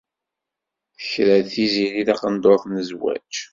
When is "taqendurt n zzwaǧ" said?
2.07-3.33